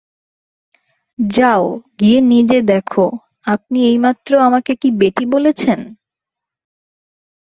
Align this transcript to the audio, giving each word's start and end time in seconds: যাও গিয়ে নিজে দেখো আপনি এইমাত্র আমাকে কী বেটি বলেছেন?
যাও 1.19 1.65
গিয়ে 1.99 2.19
নিজে 2.31 2.59
দেখো 2.71 3.05
আপনি 3.47 3.77
এইমাত্র 3.85 4.31
আমাকে 4.47 4.71
কী 4.81 4.89
বেটি 4.99 5.23
বলেছেন? 5.33 5.79